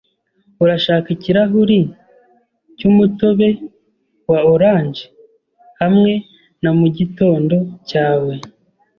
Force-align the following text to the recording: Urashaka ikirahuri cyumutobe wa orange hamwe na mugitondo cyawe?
Urashaka 0.63 1.07
ikirahuri 1.15 1.79
cyumutobe 2.77 3.49
wa 4.29 4.39
orange 4.53 5.01
hamwe 5.81 6.11
na 6.61 6.71
mugitondo 6.79 7.55
cyawe? 7.89 8.33